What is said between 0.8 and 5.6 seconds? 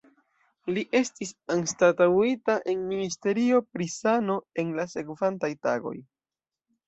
estis anstataŭita en Ministerio pri sano en la sekvantaj